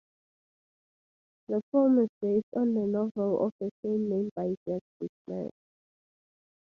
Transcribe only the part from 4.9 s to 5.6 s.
Bickham.